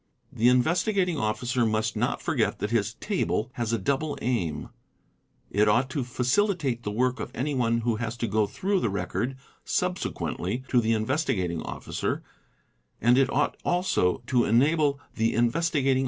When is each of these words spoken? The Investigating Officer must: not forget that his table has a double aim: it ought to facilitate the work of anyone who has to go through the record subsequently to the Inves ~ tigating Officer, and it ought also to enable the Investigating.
The 0.33 0.49
Investigating 0.49 1.19
Officer 1.19 1.63
must: 1.63 1.95
not 1.95 2.23
forget 2.23 2.57
that 2.57 2.71
his 2.71 2.95
table 2.95 3.51
has 3.53 3.71
a 3.71 3.77
double 3.77 4.17
aim: 4.23 4.69
it 5.51 5.67
ought 5.69 5.91
to 5.91 6.03
facilitate 6.03 6.81
the 6.81 6.89
work 6.89 7.19
of 7.19 7.29
anyone 7.35 7.81
who 7.81 7.97
has 7.97 8.17
to 8.17 8.27
go 8.27 8.47
through 8.47 8.79
the 8.79 8.89
record 8.89 9.37
subsequently 9.63 10.63
to 10.69 10.81
the 10.81 10.93
Inves 10.93 11.05
~ 11.05 11.05
tigating 11.27 11.61
Officer, 11.63 12.23
and 12.99 13.15
it 13.15 13.29
ought 13.31 13.57
also 13.63 14.23
to 14.25 14.43
enable 14.43 14.99
the 15.13 15.35
Investigating. 15.35 15.99